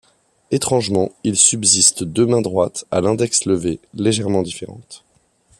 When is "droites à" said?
2.41-3.01